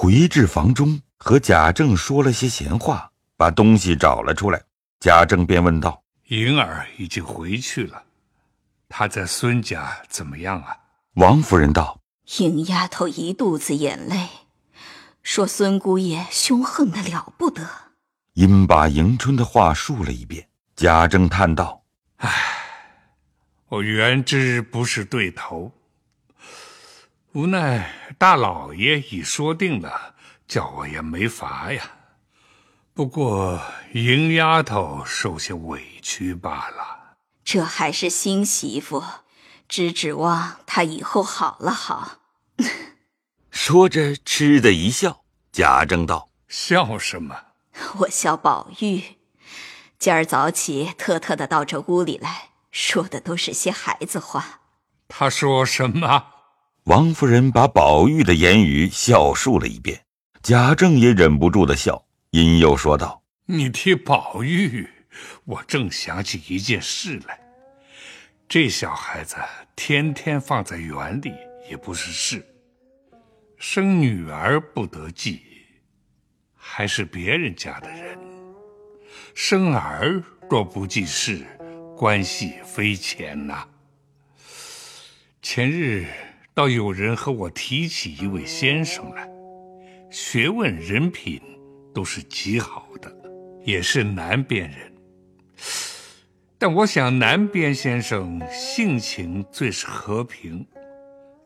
[0.00, 4.62] 回至房中，和贾政说了些闲话，把东西找了出来。
[5.00, 8.04] 贾政便问道：“莹儿已经回去了，
[8.88, 10.76] 她在孙家怎么样啊？”
[11.18, 12.00] 王夫人道
[12.38, 14.28] ：“莹丫头一肚子眼泪，
[15.24, 17.68] 说孙姑爷凶横的了不得。”
[18.34, 20.48] 因把迎春的话述了一遍。
[20.76, 21.82] 贾政叹道
[22.18, 22.30] ：“唉，
[23.66, 25.72] 我原知不是对头，
[27.32, 30.14] 无奈大老爷已说定了，
[30.46, 31.92] 叫我也没法呀。”
[32.94, 33.60] 不过，
[33.92, 37.16] 莹丫头受些委屈罢了。
[37.44, 39.04] 这还是新媳妇，
[39.68, 42.18] 只指望她以后好了好。
[43.50, 45.22] 说着，嗤的一笑。
[45.52, 47.36] 贾政道：“笑什么？
[48.00, 49.18] 我笑宝玉。
[49.98, 54.60] 今儿早起，特特的到这屋里来，说的都是些孩子话。
[55.06, 56.37] 他说什么？”
[56.88, 60.00] 王夫人把宝玉的言语笑述了一遍。
[60.42, 62.02] 贾政也忍不住的笑。
[62.30, 64.88] 因又说道：“你提宝玉，
[65.44, 67.38] 我正想起一件事来。
[68.48, 69.36] 这小孩子
[69.76, 71.34] 天天放在园里
[71.70, 72.42] 也不是事，
[73.58, 75.42] 生女儿不得计，
[76.54, 78.18] 还是别人家的人；
[79.34, 81.44] 生儿若不计事，
[81.94, 83.68] 关系非浅呐。
[85.42, 86.06] 前日
[86.58, 89.30] 倒有人和我提起一位先生来，
[90.10, 91.40] 学问人品。”
[91.94, 93.16] 都是极好的，
[93.64, 94.92] 也是南边人。
[96.58, 100.66] 但我想南边先生性情最是和平，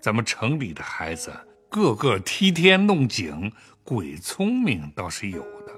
[0.00, 1.30] 咱们城里的孩子
[1.70, 3.52] 个个踢天弄井，
[3.84, 5.72] 鬼聪明倒是有的，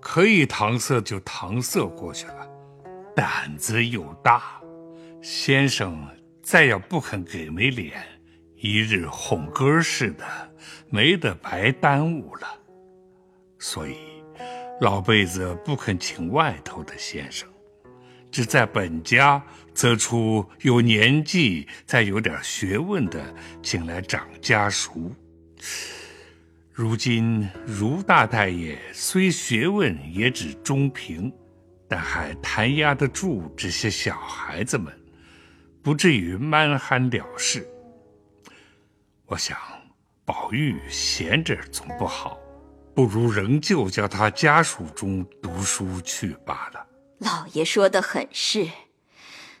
[0.00, 2.48] 可以搪塞就搪塞过去了，
[3.14, 4.60] 胆子又大。
[5.20, 6.08] 先生
[6.42, 8.02] 再要不肯给没脸，
[8.58, 10.24] 一日哄歌似的，
[10.88, 12.46] 没得白耽误了。
[13.58, 13.96] 所以，
[14.80, 17.48] 老辈子不肯请外头的先生，
[18.30, 19.42] 只在本家
[19.74, 25.12] 择出有年纪、再有点学问的，请来掌家塾。
[26.72, 31.32] 如今如大太爷虽学问也只中平，
[31.88, 34.92] 但还弹压得住这些小孩子们，
[35.82, 37.66] 不至于蛮憨了事。
[39.26, 39.56] 我想，
[40.24, 42.38] 宝玉闲着总不好。
[42.94, 46.86] 不如仍旧叫他家属中读书去罢了。
[47.18, 48.68] 老爷说的很是，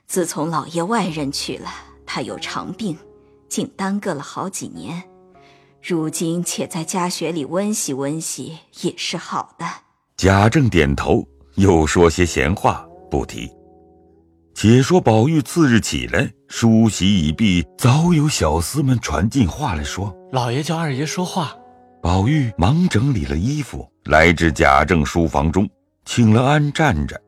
[0.06, 1.68] 自从老爷外人去了，
[2.06, 2.96] 他有长病，
[3.48, 5.02] 竟耽搁了好几年。
[5.82, 9.66] 如今且在家学里温习温习，也是好的。
[10.16, 11.26] 贾政点头，
[11.56, 13.50] 又说些闲话，不提。
[14.58, 21.54] 且说宝玉次日起来，梳洗已毕，早有小厮们传进话来说：“老爷叫二爷说话。”
[22.02, 25.68] 宝玉忙整理了衣服，来至贾政书房中，
[26.06, 27.20] 请了安站着。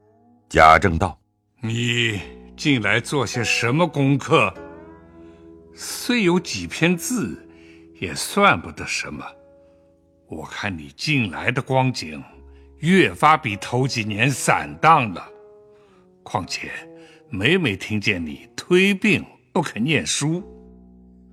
[0.48, 1.20] 贾政道
[1.60, 2.18] ：“你
[2.56, 4.50] 近来做些什么功课？
[5.74, 7.46] 虽有几篇字，
[8.00, 9.22] 也算不得什么。
[10.28, 12.24] 我看你近来的光景，
[12.78, 15.22] 越发比头几年散荡了。
[16.22, 16.70] 况且
[17.30, 20.42] 每每听见你推病不肯念书，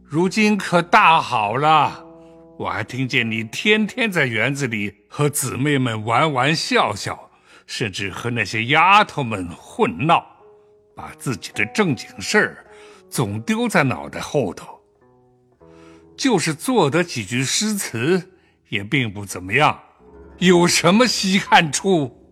[0.03, 2.03] 如今可大好了。”
[2.57, 7.29] 我还听见你天天在园子里和姊妹们玩玩笑笑，
[7.67, 10.25] 甚至和那些丫头们混闹，
[10.95, 12.65] 把自己的正经事儿
[13.09, 14.79] 总丢在脑袋后头。
[16.15, 18.31] 就是做得几句诗词，
[18.69, 19.77] 也并不怎么样，
[20.37, 22.25] 有什么稀罕处？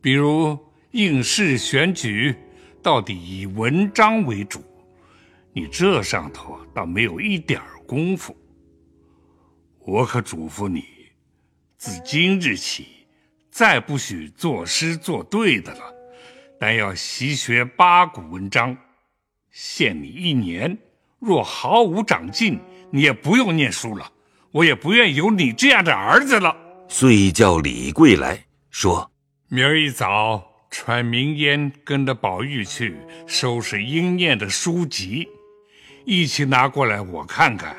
[0.00, 0.56] 比如
[0.92, 2.34] 应试选举，
[2.82, 4.62] 到底以文章为主，
[5.52, 8.36] 你这上头倒没有一点功夫。
[9.80, 10.84] 我可嘱咐你，
[11.76, 12.86] 自今日起，
[13.50, 15.80] 再不许作诗作对的了，
[16.60, 18.76] 但要习学八股文章。
[19.50, 20.78] 限你一年，
[21.18, 22.60] 若毫无长进，
[22.90, 24.12] 你也不用念书了。
[24.50, 26.54] 我也不愿有你这样的儿子了。
[26.86, 29.10] 遂叫李贵来说
[29.48, 32.96] ：“明儿一早传明烟跟着宝玉去
[33.26, 35.28] 收拾应念的书籍，
[36.06, 37.76] 一起拿过来我看看。”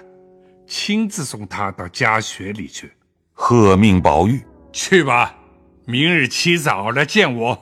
[0.65, 2.91] 亲自送他到家学里去，
[3.33, 4.41] 喝命宝玉
[4.71, 5.35] 去吧。
[5.85, 7.59] 明日起早来见我。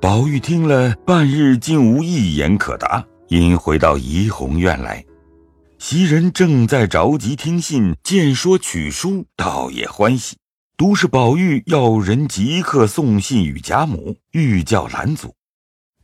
[0.00, 5.04] 宝玉听了半日，竟无一言可答，因回到怡红院来。
[5.78, 10.36] 袭人正在着急听信，见说取书，倒也欢喜。
[10.78, 15.34] 独是宝玉要人即刻送信与贾母，欲叫拦阻。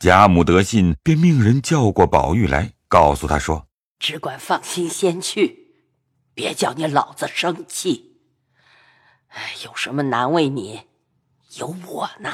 [0.00, 3.68] 贾母得信，便命人叫过宝玉来，告诉他说
[4.00, 5.68] ：“只管放心，先去。”
[6.34, 8.16] 别叫你老子生气。
[9.64, 10.80] 有什么难为你，
[11.56, 12.32] 有我呢。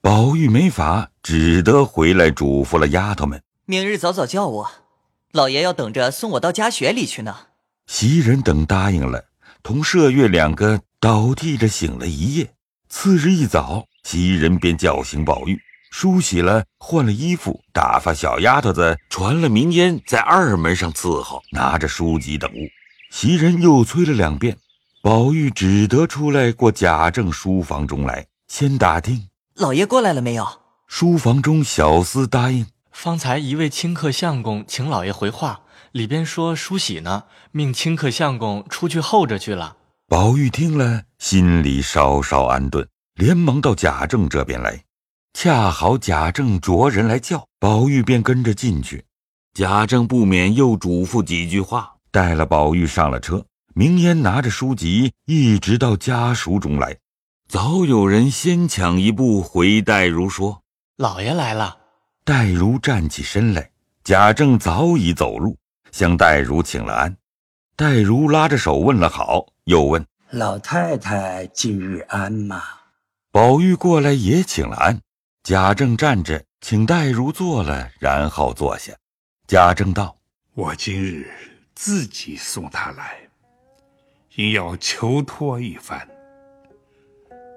[0.00, 4.70] 宝玉没法，只得回来嘱咐了丫头们：明日早早叫我，
[5.30, 7.36] 老爷要等着送我到家学里去呢。
[7.86, 9.26] 袭人等答应了，
[9.62, 12.54] 同麝月两个倒地着醒了一夜。
[12.88, 15.60] 次日一早，袭人便叫醒宝玉，
[15.92, 22.56] 梳洗了，换了衣服，打发小丫头子传了名烟，在二门上伺候，拿着书籍等物。
[23.10, 24.56] 袭人又催了两遍，
[25.00, 29.28] 宝玉只得出来过贾政书房中来，先打听。
[29.54, 30.46] 老爷过来了没有？
[30.88, 35.60] 书房中小厮答应：“方才一位清客相公请老爷回话，
[35.92, 39.76] 里边说梳洗呢，命清客相公出去候着去了。”
[40.10, 44.82] 宝玉听了，心里稍稍安顿，连忙到贾政这边来。
[45.34, 49.04] 恰好贾政着人来叫，宝玉便跟着进去。
[49.52, 53.44] 贾政不免又嘱咐几句话，带了宝玉上了车。
[53.74, 56.96] 明烟拿着书籍，一直到家塾中来。
[57.46, 60.62] 早有人先抢一步回黛如说
[60.96, 61.76] ：“老爷来了。”
[62.24, 63.70] 黛如站起身来，
[64.04, 65.58] 贾政早已走路，
[65.92, 67.14] 向黛如请了安。
[67.76, 72.62] 黛如拉着手问了好，又问：“老太太近日安吗？”
[73.30, 74.98] 宝玉过来也请了安。
[75.42, 78.94] 贾政站着，请黛如坐了，然后坐下。
[79.46, 80.16] 贾政道
[80.56, 81.30] ：“我今日
[81.74, 83.18] 自己送他来，
[84.36, 86.08] 因要求托一番。”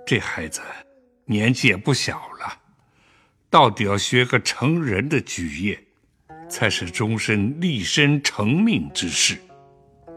[0.05, 0.59] 这孩子
[1.23, 2.59] 年纪也不小了，
[3.49, 5.81] 到底要学个成人的举业，
[6.49, 9.41] 才是终身立身成命之事。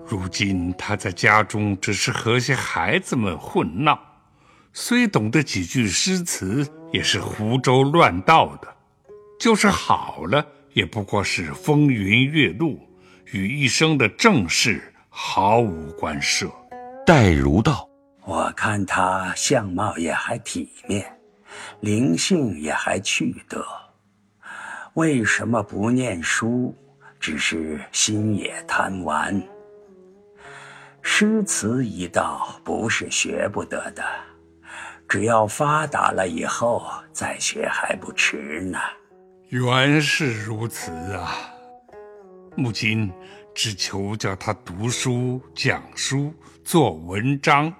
[0.06, 3.98] 如今他在家中只是和些孩子们混闹，
[4.72, 8.68] 虽懂得几句诗词，也是胡诌乱道的。
[9.40, 12.78] 就是好了，也不过是风云月露，
[13.32, 16.50] 与一生的正事毫无关涉。
[17.06, 17.88] 戴如道。
[18.26, 21.04] 我看他相貌也还体面，
[21.80, 23.62] 灵性也还去得，
[24.94, 26.74] 为什么不念书？
[27.18, 29.42] 只是心也贪玩。
[31.06, 34.02] 诗词一道不是学不得的，
[35.06, 38.78] 只要发达了以后再学还不迟呢。
[39.50, 41.30] 原是如此啊！
[42.56, 43.12] 母亲
[43.54, 46.32] 只求叫他读书、讲书、
[46.64, 47.72] 做文章。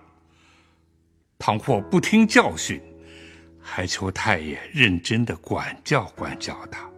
[1.38, 2.80] 倘或不听教训，
[3.58, 6.88] 还求太爷认真的管教管教他，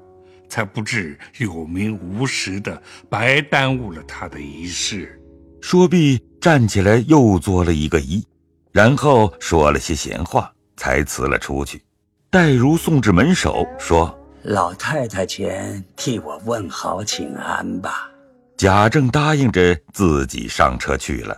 [0.48, 5.18] 才不至有名无实的白耽误了他的一世。
[5.66, 8.22] 说毕，站起来又作了一个揖，
[8.70, 11.82] 然后说了些闲话，才辞了出去。
[12.30, 14.16] 黛如送至门首，说
[14.46, 18.08] ：“老太太前替我问好请安吧。”
[18.56, 21.36] 贾政答应着，自己上车去了。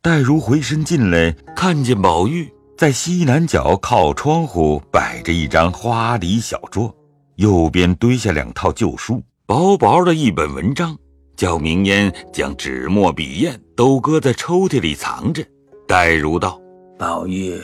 [0.00, 6.96] 黛如回身进来，看见宝玉在西南角靠窗户摆着一张花梨小桌，
[7.36, 10.96] 右边堆下两套旧书，薄薄的一本文章，
[11.40, 15.42] 叫明烟将纸墨笔砚都搁在抽屉里藏着。
[15.88, 16.60] 黛如道
[17.00, 17.58] ：“宝玉，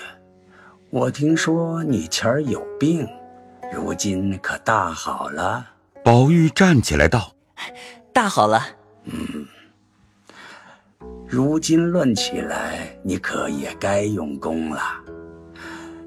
[0.89, 3.07] 我听说你前儿有病，
[3.71, 5.63] 如今可大好了？”
[6.03, 7.35] 宝玉站起来道
[8.15, 8.67] ：“大好了。”
[9.05, 9.47] 嗯。
[11.29, 14.81] 如今论起来，你可也该用功了。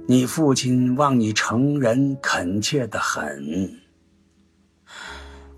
[0.08, 3.79] 你父亲望你成人，恳切的很。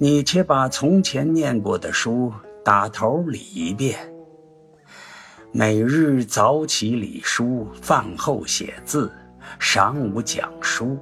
[0.03, 2.33] 你且把从前念过的书
[2.65, 3.99] 打头理一遍，
[5.51, 9.13] 每日早起理书，饭后写字，
[9.59, 10.97] 晌午讲书，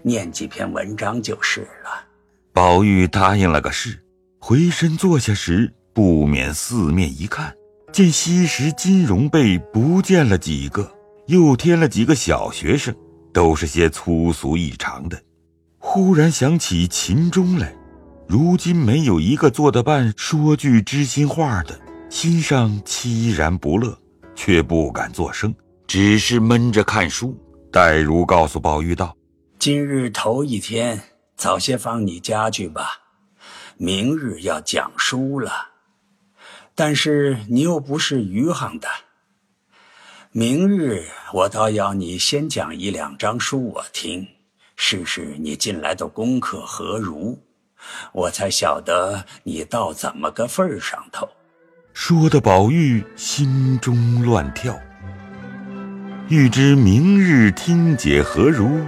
[0.00, 2.06] 念几篇文章就是了。
[2.54, 4.02] 宝玉答应了个是，
[4.38, 7.54] 回身坐下时，不免四面一看。
[7.92, 10.90] 见西石金绒被不见了几个，
[11.26, 12.94] 又添了几个小学生，
[13.34, 15.20] 都是些粗俗异常的。
[15.78, 17.74] 忽然想起秦钟来，
[18.30, 21.76] 如今没有一个做得办说句知心话的，
[22.08, 23.98] 心上凄然不乐，
[24.36, 25.52] 却不敢作声，
[25.88, 27.36] 只是闷着看书。
[27.72, 29.16] 黛如告诉宝玉道
[29.58, 31.02] ：“今日头一天，
[31.36, 33.00] 早些放你家去吧，
[33.76, 35.50] 明日要讲书了。”
[36.76, 38.86] 但是你又不是余杭的，
[40.30, 44.24] 明日我倒要你先讲一两章书我听，
[44.76, 47.36] 试试你近来的功课何如，
[48.12, 51.28] 我才晓得你到怎么个份儿上头，
[51.92, 54.78] 说的宝玉心中乱跳。
[56.28, 58.84] 欲知明日听解何如，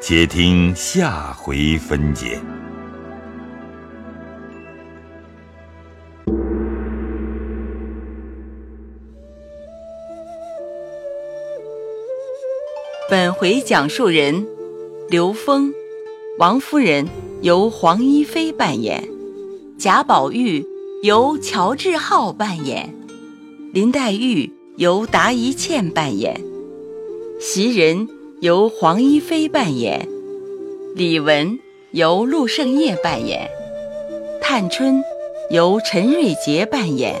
[0.00, 2.40] 且听下回分解。
[13.08, 14.44] 本回讲述人：
[15.08, 15.72] 刘峰、
[16.38, 17.23] 王夫人。
[17.44, 19.06] 由黄一飞扮演，
[19.76, 20.64] 贾宝玉
[21.02, 22.94] 由乔志浩扮演，
[23.70, 26.40] 林黛玉由达一茜扮演，
[27.38, 28.08] 袭人
[28.40, 30.08] 由黄一飞扮演，
[30.96, 31.58] 李文
[31.90, 33.46] 由陆胜业扮演，
[34.40, 35.02] 探春
[35.50, 37.20] 由陈瑞杰扮演，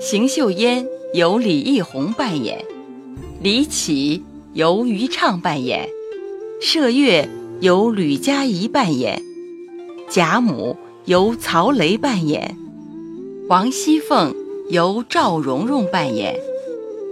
[0.00, 2.64] 邢岫烟由李易宏扮演，
[3.42, 4.22] 李绮。
[4.54, 5.88] 由于畅扮演，
[6.62, 7.28] 麝月
[7.60, 9.22] 由吕佳怡扮演，
[10.14, 10.76] 贾母
[11.06, 12.54] 由曹雷扮演，
[13.48, 14.34] 王熙凤
[14.68, 16.36] 由赵蓉蓉扮演，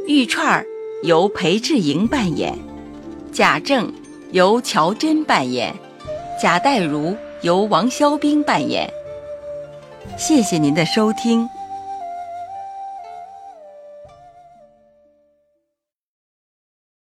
[0.06, 0.66] 玉串儿
[1.02, 2.58] 由裴志莹扮演，
[3.32, 3.90] 贾政
[4.32, 5.74] 由乔真扮演，
[6.38, 8.92] 贾代儒由王肖兵扮演。
[10.18, 11.48] 谢谢您的收听。